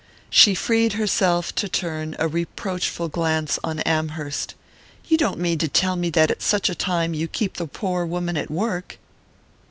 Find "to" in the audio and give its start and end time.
1.53-1.69, 5.59-5.67